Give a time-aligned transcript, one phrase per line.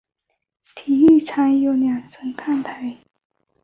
[0.73, 2.97] 体育场有两层看台。